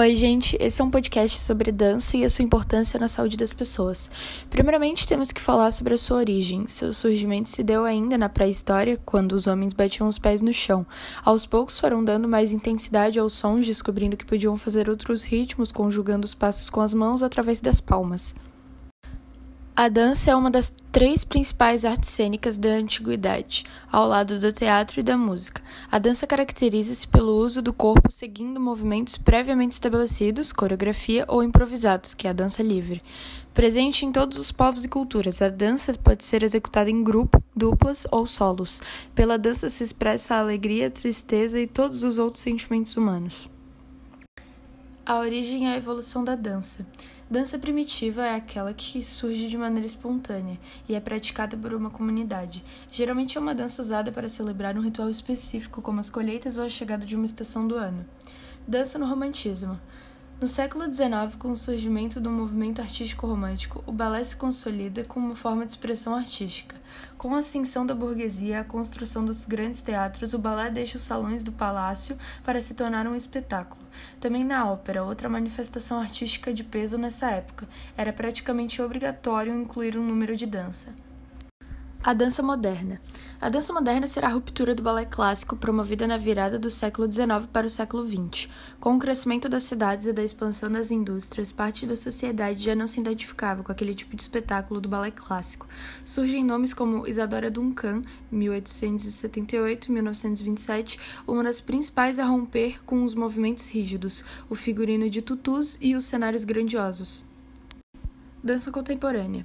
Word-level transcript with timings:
Oi, 0.00 0.14
gente. 0.14 0.56
Esse 0.60 0.80
é 0.80 0.84
um 0.84 0.92
podcast 0.92 1.40
sobre 1.40 1.72
dança 1.72 2.16
e 2.16 2.24
a 2.24 2.30
sua 2.30 2.44
importância 2.44 3.00
na 3.00 3.08
saúde 3.08 3.36
das 3.36 3.52
pessoas. 3.52 4.08
Primeiramente, 4.48 5.04
temos 5.04 5.32
que 5.32 5.40
falar 5.40 5.72
sobre 5.72 5.92
a 5.92 5.98
sua 5.98 6.18
origem. 6.18 6.68
Seu 6.68 6.92
surgimento 6.92 7.48
se 7.48 7.64
deu 7.64 7.84
ainda 7.84 8.16
na 8.16 8.28
pré-história, 8.28 8.96
quando 9.04 9.32
os 9.32 9.48
homens 9.48 9.72
batiam 9.72 10.06
os 10.06 10.16
pés 10.16 10.40
no 10.40 10.52
chão. 10.52 10.86
Aos 11.24 11.46
poucos 11.46 11.80
foram 11.80 12.04
dando 12.04 12.28
mais 12.28 12.52
intensidade 12.52 13.18
aos 13.18 13.32
sons, 13.32 13.66
descobrindo 13.66 14.16
que 14.16 14.24
podiam 14.24 14.56
fazer 14.56 14.88
outros 14.88 15.24
ritmos, 15.24 15.72
conjugando 15.72 16.24
os 16.24 16.32
passos 16.32 16.70
com 16.70 16.80
as 16.80 16.94
mãos 16.94 17.20
através 17.20 17.60
das 17.60 17.80
palmas. 17.80 18.36
A 19.78 19.88
dança 19.88 20.32
é 20.32 20.34
uma 20.34 20.50
das 20.50 20.74
três 20.90 21.22
principais 21.22 21.84
artes 21.84 22.10
cênicas 22.10 22.58
da 22.58 22.70
antiguidade, 22.70 23.64
ao 23.92 24.08
lado 24.08 24.40
do 24.40 24.50
teatro 24.50 24.98
e 24.98 25.04
da 25.04 25.16
música. 25.16 25.62
A 25.88 26.00
dança 26.00 26.26
caracteriza-se 26.26 27.06
pelo 27.06 27.36
uso 27.36 27.62
do 27.62 27.72
corpo 27.72 28.10
seguindo 28.10 28.58
movimentos 28.58 29.16
previamente 29.16 29.74
estabelecidos, 29.74 30.50
coreografia 30.50 31.24
ou 31.28 31.44
improvisados, 31.44 32.12
que 32.12 32.26
é 32.26 32.30
a 32.30 32.32
dança 32.32 32.60
livre. 32.60 33.00
Presente 33.54 34.04
em 34.04 34.10
todos 34.10 34.36
os 34.36 34.50
povos 34.50 34.84
e 34.84 34.88
culturas, 34.88 35.40
a 35.40 35.48
dança 35.48 35.94
pode 35.94 36.24
ser 36.24 36.42
executada 36.42 36.90
em 36.90 37.04
grupo, 37.04 37.40
duplas 37.54 38.04
ou 38.10 38.26
solos. 38.26 38.82
Pela 39.14 39.38
dança 39.38 39.68
se 39.68 39.84
expressa 39.84 40.34
a 40.34 40.40
alegria, 40.40 40.88
a 40.88 40.90
tristeza 40.90 41.60
e 41.60 41.68
todos 41.68 42.02
os 42.02 42.18
outros 42.18 42.42
sentimentos 42.42 42.96
humanos. 42.96 43.48
A 45.08 45.20
origem 45.20 45.64
e 45.64 45.66
a 45.68 45.74
evolução 45.74 46.22
da 46.22 46.34
dança. 46.34 46.86
Dança 47.30 47.58
primitiva 47.58 48.26
é 48.26 48.34
aquela 48.34 48.74
que 48.74 49.02
surge 49.02 49.48
de 49.48 49.56
maneira 49.56 49.86
espontânea 49.86 50.58
e 50.86 50.94
é 50.94 51.00
praticada 51.00 51.56
por 51.56 51.72
uma 51.72 51.88
comunidade. 51.88 52.62
Geralmente 52.90 53.38
é 53.38 53.40
uma 53.40 53.54
dança 53.54 53.80
usada 53.80 54.12
para 54.12 54.28
celebrar 54.28 54.76
um 54.76 54.82
ritual 54.82 55.08
específico, 55.08 55.80
como 55.80 55.98
as 55.98 56.10
colheitas 56.10 56.58
ou 56.58 56.64
a 56.64 56.68
chegada 56.68 57.06
de 57.06 57.16
uma 57.16 57.24
estação 57.24 57.66
do 57.66 57.74
ano. 57.74 58.04
Dança 58.66 58.98
no 58.98 59.06
romantismo. 59.06 59.80
No 60.40 60.46
século 60.46 60.84
XIX, 60.84 61.34
com 61.36 61.50
o 61.50 61.56
surgimento 61.56 62.20
do 62.20 62.30
movimento 62.30 62.80
artístico 62.80 63.26
romântico, 63.26 63.82
o 63.84 63.90
balé 63.90 64.22
se 64.22 64.36
consolida 64.36 65.02
como 65.02 65.26
uma 65.26 65.34
forma 65.34 65.66
de 65.66 65.72
expressão 65.72 66.14
artística. 66.14 66.76
Com 67.16 67.34
a 67.34 67.40
ascensão 67.40 67.84
da 67.84 67.92
burguesia 67.92 68.54
e 68.54 68.54
a 68.54 68.62
construção 68.62 69.24
dos 69.24 69.44
grandes 69.44 69.82
teatros, 69.82 70.34
o 70.34 70.38
balé 70.38 70.70
deixa 70.70 70.96
os 70.96 71.02
salões 71.02 71.42
do 71.42 71.50
palácio 71.50 72.16
para 72.44 72.62
se 72.62 72.74
tornar 72.74 73.08
um 73.08 73.16
espetáculo. 73.16 73.82
Também 74.20 74.44
na 74.44 74.70
ópera, 74.70 75.02
outra 75.02 75.28
manifestação 75.28 75.98
artística 75.98 76.54
de 76.54 76.62
peso 76.62 76.96
nessa 76.96 77.32
época, 77.32 77.68
era 77.96 78.12
praticamente 78.12 78.80
obrigatório 78.80 79.52
incluir 79.52 79.98
um 79.98 80.06
número 80.06 80.36
de 80.36 80.46
dança. 80.46 80.94
A 82.00 82.14
dança 82.14 82.44
moderna. 82.44 83.00
A 83.40 83.48
dança 83.48 83.72
moderna 83.72 84.06
será 84.06 84.28
a 84.28 84.32
ruptura 84.32 84.72
do 84.72 84.84
balé 84.84 85.04
clássico 85.04 85.56
promovida 85.56 86.06
na 86.06 86.16
virada 86.16 86.56
do 86.56 86.70
século 86.70 87.10
XIX 87.10 87.48
para 87.52 87.66
o 87.66 87.70
século 87.70 88.08
XX. 88.08 88.48
Com 88.78 88.94
o 88.94 89.00
crescimento 89.00 89.48
das 89.48 89.64
cidades 89.64 90.06
e 90.06 90.12
da 90.12 90.22
expansão 90.22 90.70
das 90.70 90.92
indústrias, 90.92 91.50
parte 91.50 91.84
da 91.86 91.96
sociedade 91.96 92.62
já 92.62 92.76
não 92.76 92.86
se 92.86 93.00
identificava 93.00 93.64
com 93.64 93.72
aquele 93.72 93.96
tipo 93.96 94.14
de 94.14 94.22
espetáculo 94.22 94.80
do 94.80 94.88
balé 94.88 95.10
clássico. 95.10 95.66
Surgem 96.04 96.44
nomes 96.44 96.72
como 96.72 97.04
Isadora 97.04 97.50
Duncan, 97.50 98.02
1878-1927, 98.32 101.00
uma 101.26 101.42
das 101.42 101.60
principais 101.60 102.20
a 102.20 102.24
romper 102.24 102.80
com 102.86 103.02
os 103.02 103.12
movimentos 103.12 103.68
rígidos, 103.68 104.24
o 104.48 104.54
figurino 104.54 105.10
de 105.10 105.20
tutus 105.20 105.76
e 105.80 105.96
os 105.96 106.04
cenários 106.04 106.44
grandiosos. 106.44 107.26
Dança 108.42 108.70
contemporânea. 108.70 109.44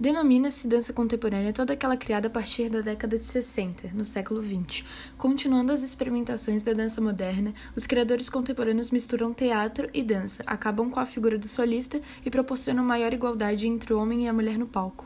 Denomina-se 0.00 0.66
dança 0.66 0.94
contemporânea 0.94 1.52
toda 1.52 1.74
aquela 1.74 1.94
criada 1.94 2.28
a 2.28 2.30
partir 2.30 2.70
da 2.70 2.80
década 2.80 3.18
de 3.18 3.22
60, 3.22 3.90
no 3.92 4.02
século 4.02 4.42
XX. 4.42 4.82
Continuando 5.18 5.72
as 5.72 5.82
experimentações 5.82 6.62
da 6.62 6.72
dança 6.72 7.02
moderna, 7.02 7.52
os 7.76 7.86
criadores 7.86 8.30
contemporâneos 8.30 8.90
misturam 8.90 9.34
teatro 9.34 9.90
e 9.92 10.02
dança, 10.02 10.42
acabam 10.46 10.88
com 10.88 10.98
a 10.98 11.04
figura 11.04 11.36
do 11.36 11.46
solista 11.46 12.00
e 12.24 12.30
proporcionam 12.30 12.82
maior 12.82 13.12
igualdade 13.12 13.68
entre 13.68 13.92
o 13.92 14.00
homem 14.00 14.24
e 14.24 14.28
a 14.28 14.32
mulher 14.32 14.56
no 14.56 14.66
palco. 14.66 15.04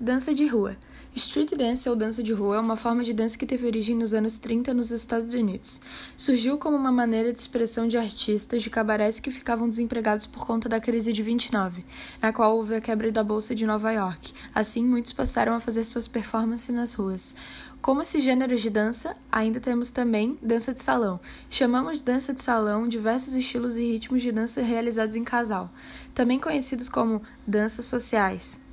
Dança 0.00 0.32
de 0.32 0.46
rua. 0.46 0.74
Street 1.16 1.52
dance 1.56 1.88
ou 1.88 1.96
dança 1.96 2.22
de 2.22 2.34
rua 2.34 2.56
é 2.56 2.60
uma 2.60 2.76
forma 2.76 3.02
de 3.02 3.14
dança 3.14 3.38
que 3.38 3.46
teve 3.46 3.66
origem 3.66 3.96
nos 3.96 4.12
anos 4.12 4.36
30 4.36 4.74
nos 4.74 4.90
Estados 4.90 5.32
Unidos. 5.34 5.80
Surgiu 6.14 6.58
como 6.58 6.76
uma 6.76 6.92
maneira 6.92 7.32
de 7.32 7.40
expressão 7.40 7.88
de 7.88 7.96
artistas 7.96 8.62
de 8.62 8.68
cabarés 8.68 9.18
que 9.18 9.30
ficavam 9.30 9.66
desempregados 9.66 10.26
por 10.26 10.44
conta 10.44 10.68
da 10.68 10.78
crise 10.78 11.14
de 11.14 11.22
29, 11.22 11.86
na 12.20 12.34
qual 12.34 12.54
houve 12.54 12.74
a 12.74 12.82
quebra 12.82 13.10
da 13.10 13.24
Bolsa 13.24 13.54
de 13.54 13.64
Nova 13.64 13.90
York. 13.92 14.34
Assim, 14.54 14.84
muitos 14.84 15.14
passaram 15.14 15.54
a 15.54 15.60
fazer 15.60 15.84
suas 15.84 16.06
performances 16.06 16.68
nas 16.68 16.92
ruas. 16.92 17.34
Como 17.80 18.02
esse 18.02 18.20
gênero 18.20 18.54
de 18.54 18.68
dança, 18.68 19.16
ainda 19.32 19.58
temos 19.58 19.90
também 19.90 20.38
dança 20.42 20.74
de 20.74 20.82
salão. 20.82 21.18
Chamamos 21.48 21.96
de 21.96 22.02
dança 22.02 22.34
de 22.34 22.42
salão 22.42 22.86
diversos 22.86 23.32
estilos 23.32 23.76
e 23.76 23.92
ritmos 23.92 24.20
de 24.20 24.32
dança 24.32 24.60
realizados 24.60 25.16
em 25.16 25.24
casal, 25.24 25.72
também 26.14 26.38
conhecidos 26.38 26.90
como 26.90 27.22
danças 27.46 27.86
sociais. 27.86 28.65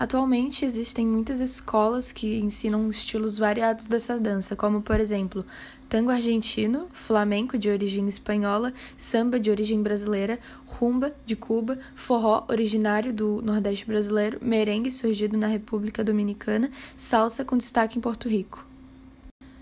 Atualmente 0.00 0.64
existem 0.64 1.04
muitas 1.04 1.40
escolas 1.40 2.12
que 2.12 2.38
ensinam 2.38 2.88
estilos 2.88 3.36
variados 3.36 3.86
dessa 3.86 4.16
dança, 4.16 4.54
como 4.54 4.80
por 4.80 5.00
exemplo, 5.00 5.44
tango 5.88 6.12
argentino, 6.12 6.86
flamenco 6.92 7.58
de 7.58 7.68
origem 7.68 8.06
espanhola, 8.06 8.72
samba 8.96 9.40
de 9.40 9.50
origem 9.50 9.82
brasileira, 9.82 10.38
rumba 10.64 11.12
de 11.26 11.34
Cuba, 11.34 11.80
forró 11.96 12.44
originário 12.48 13.12
do 13.12 13.42
Nordeste 13.42 13.86
brasileiro, 13.86 14.38
merengue 14.40 14.92
surgido 14.92 15.36
na 15.36 15.48
República 15.48 16.04
Dominicana, 16.04 16.70
salsa 16.96 17.44
com 17.44 17.56
destaque 17.56 17.98
em 17.98 18.00
Porto 18.00 18.28
Rico. 18.28 18.64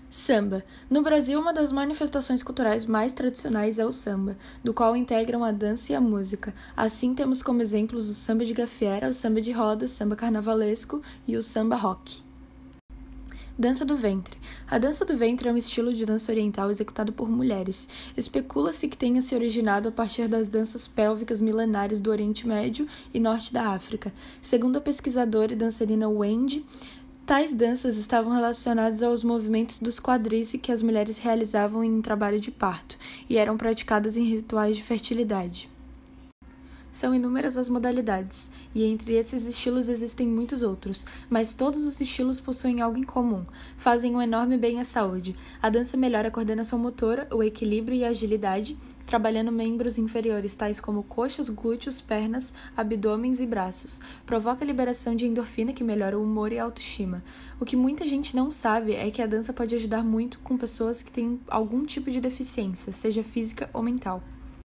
Samba. 0.09 0.63
No 0.89 1.01
Brasil, 1.01 1.39
uma 1.39 1.53
das 1.53 1.71
manifestações 1.71 2.41
culturais 2.41 2.85
mais 2.85 3.13
tradicionais 3.13 3.77
é 3.77 3.85
o 3.85 3.91
samba, 3.91 4.37
do 4.63 4.73
qual 4.73 4.95
integram 4.95 5.43
a 5.43 5.51
dança 5.51 5.91
e 5.91 5.95
a 5.95 6.01
música. 6.01 6.53
Assim, 6.75 7.13
temos 7.13 7.43
como 7.43 7.61
exemplos 7.61 8.07
o 8.07 8.13
samba 8.13 8.45
de 8.45 8.53
gafieira, 8.53 9.09
o 9.09 9.13
samba 9.13 9.41
de 9.41 9.51
roda, 9.51 9.85
o 9.85 9.87
samba 9.87 10.15
carnavalesco 10.15 11.01
e 11.27 11.35
o 11.35 11.43
samba 11.43 11.75
rock. 11.75 12.25
Dança 13.59 13.83
do 13.83 13.97
ventre. 13.97 14.37
A 14.69 14.77
dança 14.77 15.03
do 15.03 15.17
ventre 15.17 15.49
é 15.49 15.51
um 15.51 15.57
estilo 15.57 15.91
de 15.91 16.05
dança 16.05 16.31
oriental 16.31 16.69
executado 16.69 17.11
por 17.11 17.27
mulheres. 17.27 17.87
Especula-se 18.15 18.87
que 18.87 18.95
tenha 18.95 19.19
se 19.19 19.33
originado 19.33 19.89
a 19.89 19.91
partir 19.91 20.27
das 20.27 20.47
danças 20.47 20.87
pélvicas 20.87 21.41
milenares 21.41 21.99
do 21.99 22.11
Oriente 22.11 22.47
Médio 22.47 22.87
e 23.11 23.19
Norte 23.19 23.51
da 23.51 23.69
África. 23.69 24.13
Segundo 24.43 24.77
a 24.77 24.81
pesquisadora 24.81 25.53
e 25.53 25.55
dançarina 25.55 26.07
Wendy 26.07 26.63
Tais 27.27 27.53
danças 27.53 27.97
estavam 27.97 28.31
relacionadas 28.31 29.03
aos 29.03 29.21
movimentos 29.21 29.79
dos 29.79 29.99
quadris 29.99 30.53
que 30.61 30.71
as 30.71 30.81
mulheres 30.81 31.17
realizavam 31.17 31.83
em 31.83 32.01
trabalho 32.01 32.39
de 32.39 32.49
parto 32.49 32.97
e 33.29 33.35
eram 33.35 33.57
praticadas 33.57 34.15
em 34.15 34.23
rituais 34.23 34.77
de 34.77 34.83
fertilidade. 34.83 35.69
São 36.91 37.13
inúmeras 37.13 37.57
as 37.57 37.69
modalidades, 37.69 38.49
e 38.73 38.83
entre 38.83 39.13
esses 39.13 39.45
estilos 39.45 39.87
existem 39.87 40.27
muitos 40.27 40.63
outros, 40.63 41.05
mas 41.29 41.53
todos 41.53 41.85
os 41.85 42.01
estilos 42.01 42.39
possuem 42.39 42.81
algo 42.81 42.97
em 42.97 43.03
comum: 43.03 43.45
fazem 43.77 44.15
um 44.15 44.21
enorme 44.21 44.57
bem 44.57 44.79
à 44.79 44.83
saúde. 44.83 45.35
A 45.61 45.69
dança 45.69 45.95
melhora 45.95 46.29
a 46.29 46.31
coordenação 46.31 46.79
motora, 46.79 47.27
o 47.31 47.43
equilíbrio 47.43 47.97
e 47.97 48.03
a 48.03 48.09
agilidade, 48.09 48.77
trabalhando 49.05 49.51
membros 49.51 49.97
inferiores 49.97 50.55
tais 50.55 50.79
como 50.79 51.03
coxas, 51.03 51.49
glúteos, 51.49 52.01
pernas, 52.01 52.53
abdômenes 52.75 53.39
e 53.39 53.45
braços. 53.45 54.01
Provoca 54.25 54.63
a 54.63 54.67
liberação 54.67 55.15
de 55.15 55.25
endorfina 55.25 55.73
que 55.73 55.83
melhora 55.83 56.19
o 56.19 56.23
humor 56.23 56.51
e 56.51 56.59
a 56.59 56.63
autoestima. 56.63 57.23
O 57.59 57.65
que 57.65 57.75
muita 57.75 58.05
gente 58.05 58.35
não 58.35 58.51
sabe 58.51 58.93
é 58.93 59.09
que 59.09 59.21
a 59.21 59.27
dança 59.27 59.53
pode 59.53 59.73
ajudar 59.75 60.03
muito 60.03 60.39
com 60.39 60.57
pessoas 60.57 61.01
que 61.01 61.11
têm 61.11 61.39
algum 61.47 61.85
tipo 61.85 62.11
de 62.11 62.19
deficiência, 62.19 62.91
seja 62.91 63.23
física 63.23 63.69
ou 63.73 63.81
mental. 63.81 64.21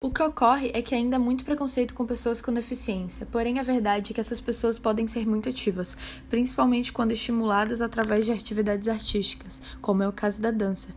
O 0.06 0.12
que 0.12 0.22
ocorre 0.22 0.70
é 0.72 0.84
que 0.84 0.94
ainda 0.94 1.16
há 1.16 1.20
muito 1.20 1.44
preconceito 1.44 1.96
com 1.96 2.06
pessoas 2.06 2.40
com 2.40 2.54
deficiência, 2.54 3.26
porém 3.26 3.58
a 3.58 3.64
verdade 3.64 4.12
é 4.12 4.14
que 4.14 4.22
essas 4.22 4.40
pessoas 4.40 4.78
podem 4.78 5.08
ser 5.08 5.28
muito 5.28 5.50
ativas, 5.50 5.98
principalmente 6.30 6.94
quando 6.94 7.12
estimuladas 7.12 7.82
através 7.82 8.24
de 8.24 8.32
atividades 8.32 8.88
artísticas, 8.88 9.60
como 9.82 10.04
é 10.04 10.08
o 10.08 10.14
caso 10.14 10.40
da 10.40 10.52
dança. 10.52 10.90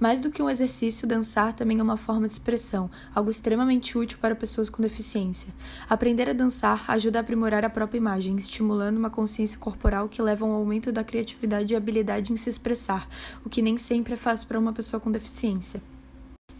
Mais 0.00 0.20
do 0.20 0.32
que 0.32 0.42
um 0.42 0.50
exercício, 0.50 1.06
dançar 1.06 1.52
também 1.52 1.78
é 1.78 1.82
uma 1.84 1.96
forma 1.96 2.26
de 2.26 2.32
expressão, 2.32 2.90
algo 3.14 3.30
extremamente 3.30 3.96
útil 3.96 4.18
para 4.20 4.34
pessoas 4.34 4.68
com 4.68 4.82
deficiência. 4.82 5.54
Aprender 5.88 6.28
a 6.28 6.32
dançar 6.32 6.86
ajuda 6.88 7.20
a 7.20 7.22
aprimorar 7.22 7.64
a 7.64 7.70
própria 7.70 7.98
imagem, 7.98 8.34
estimulando 8.36 8.96
uma 8.96 9.10
consciência 9.10 9.60
corporal 9.60 10.08
que 10.08 10.20
leva 10.20 10.44
a 10.44 10.48
um 10.48 10.52
aumento 10.52 10.90
da 10.90 11.04
criatividade 11.04 11.72
e 11.72 11.76
habilidade 11.76 12.32
em 12.32 12.36
se 12.36 12.50
expressar, 12.50 13.08
o 13.44 13.48
que 13.48 13.62
nem 13.62 13.78
sempre 13.78 14.14
é 14.14 14.16
fácil 14.16 14.48
para 14.48 14.58
uma 14.58 14.72
pessoa 14.72 14.98
com 14.98 15.12
deficiência. 15.12 15.80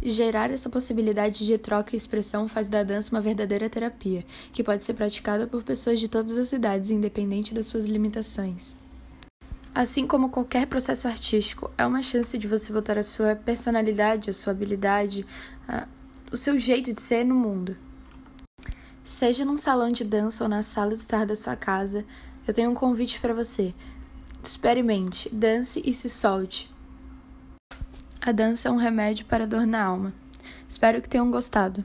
Gerar 0.08 0.52
essa 0.52 0.70
possibilidade 0.70 1.44
de 1.44 1.58
troca 1.58 1.90
e 1.92 1.96
expressão 1.96 2.46
faz 2.46 2.68
da 2.68 2.84
dança 2.84 3.10
uma 3.10 3.20
verdadeira 3.20 3.68
terapia, 3.68 4.24
que 4.52 4.62
pode 4.62 4.84
ser 4.84 4.94
praticada 4.94 5.48
por 5.48 5.64
pessoas 5.64 5.98
de 5.98 6.06
todas 6.06 6.38
as 6.38 6.52
idades, 6.52 6.90
independente 6.90 7.52
das 7.52 7.66
suas 7.66 7.86
limitações. 7.86 8.76
Assim 9.74 10.06
como 10.06 10.30
qualquer 10.30 10.68
processo 10.68 11.08
artístico, 11.08 11.72
é 11.76 11.84
uma 11.84 12.02
chance 12.02 12.38
de 12.38 12.46
você 12.46 12.72
botar 12.72 12.96
a 12.96 13.02
sua 13.02 13.34
personalidade, 13.34 14.30
a 14.30 14.32
sua 14.32 14.52
habilidade, 14.52 15.26
a... 15.66 15.88
o 16.30 16.36
seu 16.36 16.56
jeito 16.56 16.92
de 16.92 17.00
ser 17.00 17.24
no 17.24 17.34
mundo. 17.34 17.76
Seja 19.04 19.44
num 19.44 19.56
salão 19.56 19.90
de 19.90 20.04
dança 20.04 20.44
ou 20.44 20.48
na 20.48 20.62
sala 20.62 20.94
de 20.94 21.00
estar 21.00 21.26
da 21.26 21.34
sua 21.34 21.56
casa, 21.56 22.04
eu 22.46 22.54
tenho 22.54 22.70
um 22.70 22.74
convite 22.74 23.18
para 23.18 23.34
você. 23.34 23.74
Experimente, 24.40 25.28
dance 25.34 25.82
e 25.84 25.92
se 25.92 26.08
solte. 26.08 26.75
A 28.26 28.32
dança 28.32 28.68
é 28.68 28.72
um 28.72 28.76
remédio 28.76 29.24
para 29.24 29.44
a 29.44 29.46
dor 29.46 29.64
na 29.64 29.80
alma. 29.80 30.12
Espero 30.68 31.00
que 31.00 31.08
tenham 31.08 31.30
gostado. 31.30 31.84